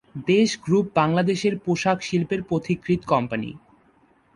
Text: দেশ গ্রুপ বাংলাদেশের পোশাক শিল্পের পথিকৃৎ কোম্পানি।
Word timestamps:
দেশ 0.27 0.49
গ্রুপ 0.63 0.85
বাংলাদেশের 0.95 1.53
পোশাক 1.65 1.97
শিল্পের 2.01 2.41
পথিকৃৎ 2.49 3.01
কোম্পানি। 3.05 3.51